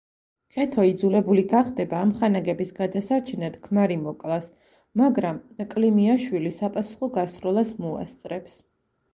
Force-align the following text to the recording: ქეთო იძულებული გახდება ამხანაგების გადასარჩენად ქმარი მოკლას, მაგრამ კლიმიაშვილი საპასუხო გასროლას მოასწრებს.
ქეთო 0.53 0.83
იძულებული 0.91 1.41
გახდება 1.49 1.99
ამხანაგების 2.05 2.71
გადასარჩენად 2.79 3.59
ქმარი 3.67 3.99
მოკლას, 4.07 4.49
მაგრამ 5.03 5.39
კლიმიაშვილი 5.75 6.55
საპასუხო 6.63 7.15
გასროლას 7.21 7.79
მოასწრებს. 7.85 8.59